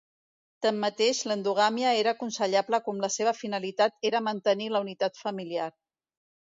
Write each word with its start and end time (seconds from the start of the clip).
Tanmateix 0.65 1.19
l'endogàmia 1.31 1.91
era 1.99 2.15
aconsellable 2.17 2.81
quan 2.89 3.05
la 3.05 3.13
seva 3.19 3.37
finalitat 3.43 4.13
era 4.13 4.25
mantenir 4.33 4.75
la 4.77 4.87
unitat 4.89 5.25
familiar. 5.27 5.75